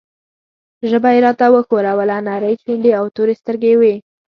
ژبه 0.89 1.09
یې 1.15 1.19
راته 1.25 1.47
وښوروله، 1.53 2.17
نرۍ 2.27 2.55
شونډې 2.61 2.91
او 2.99 3.05
تورې 3.15 3.33
سترګې 3.41 3.69
یې 3.71 3.77
وې. 3.79 3.93